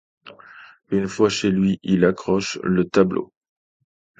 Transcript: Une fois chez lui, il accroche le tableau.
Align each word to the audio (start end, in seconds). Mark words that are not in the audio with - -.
Une 0.89 1.07
fois 1.07 1.29
chez 1.29 1.51
lui, 1.51 1.79
il 1.83 2.05
accroche 2.05 2.57
le 2.63 2.85
tableau. 2.85 3.31